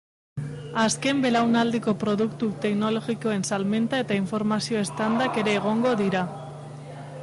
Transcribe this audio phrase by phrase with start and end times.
[0.83, 6.29] Azken belaunaldiko produktu teknologikoen salmenta eta informazio standak ere egongo dira.